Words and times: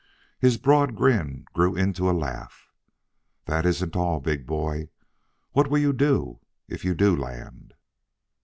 His 0.39 0.57
broad 0.57 0.95
grin 0.95 1.45
grew 1.53 1.75
into 1.75 2.09
a 2.09 2.09
laugh. 2.11 2.71
"That 3.45 3.67
isn't 3.67 3.95
all, 3.95 4.19
big 4.19 4.47
boy. 4.47 4.89
What 5.51 5.69
will 5.69 5.77
you 5.77 5.93
do 5.93 6.39
if 6.67 6.83
you 6.83 6.95
do 6.95 7.15
land? 7.15 7.75